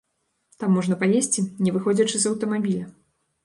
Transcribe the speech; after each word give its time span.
Там 0.63 0.71
можна 0.77 0.97
паесці 1.03 1.45
не 1.67 1.75
выходзячы 1.77 2.17
з 2.25 2.33
аўтамабіля. 2.33 2.93